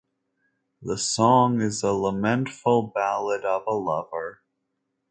[0.81, 4.41] The song is a lamentful ballad of a lover.